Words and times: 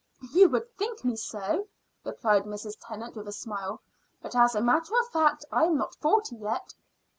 "You 0.33 0.49
would 0.49 0.67
think 0.79 1.03
me 1.05 1.15
so," 1.15 1.67
replied 2.03 2.45
Mrs. 2.45 2.73
Tennant, 2.81 3.15
with 3.15 3.27
a 3.27 3.31
smile; 3.31 3.81
"but 4.19 4.35
as 4.35 4.55
a 4.55 4.59
matter 4.61 4.95
of 4.99 5.07
fact 5.09 5.45
I 5.51 5.65
am 5.65 5.77
not 5.77 5.93
forty 5.97 6.37
yet." 6.37 6.73